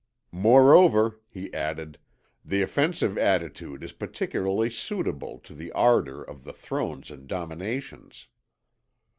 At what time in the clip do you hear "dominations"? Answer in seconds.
7.27-8.25